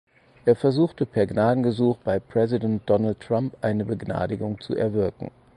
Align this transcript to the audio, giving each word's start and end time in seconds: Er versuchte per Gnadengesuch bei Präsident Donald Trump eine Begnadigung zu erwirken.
Er 0.45 0.55
versuchte 0.55 1.05
per 1.05 1.27
Gnadengesuch 1.27 1.97
bei 1.97 2.19
Präsident 2.19 2.89
Donald 2.89 3.19
Trump 3.19 3.55
eine 3.61 3.85
Begnadigung 3.85 4.59
zu 4.59 4.75
erwirken. 4.75 5.29